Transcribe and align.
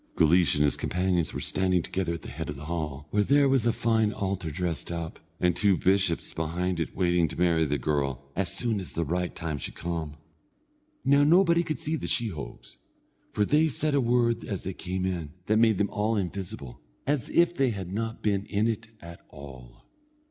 Guleesh 0.17 0.55
and 0.55 0.63
his 0.63 0.77
companions 0.77 1.31
were 1.31 1.39
standing 1.39 1.83
together 1.83 2.13
at 2.13 2.23
the 2.23 2.27
head 2.31 2.49
of 2.49 2.55
the 2.55 2.65
hall, 2.65 3.05
where 3.11 3.21
there 3.21 3.47
was 3.47 3.67
a 3.67 3.71
fine 3.71 4.11
altar 4.11 4.49
dressed 4.49 4.91
up, 4.91 5.19
and 5.39 5.55
two 5.55 5.77
bishops 5.77 6.33
behind 6.33 6.79
it 6.79 6.95
waiting 6.95 7.27
to 7.27 7.39
marry 7.39 7.65
the 7.65 7.77
girl, 7.77 8.25
as 8.35 8.51
soon 8.51 8.79
as 8.79 8.93
the 8.93 9.05
right 9.05 9.35
time 9.35 9.59
should 9.59 9.75
come. 9.75 10.15
Now 11.05 11.23
nobody 11.23 11.61
could 11.61 11.77
see 11.77 11.97
the 11.97 12.07
sheehogues, 12.07 12.77
for 13.31 13.45
they 13.45 13.67
said 13.67 13.93
a 13.93 14.01
word 14.01 14.43
as 14.43 14.63
they 14.63 14.73
came 14.73 15.05
in, 15.05 15.33
that 15.45 15.57
made 15.59 15.77
them 15.77 15.91
all 15.91 16.15
invisible, 16.17 16.81
as 17.05 17.29
if 17.29 17.53
they 17.53 17.69
had 17.69 17.93
not 17.93 18.23
been 18.23 18.47
in 18.47 18.67
it 18.67 18.87
at 19.01 19.19
all. 19.29 19.87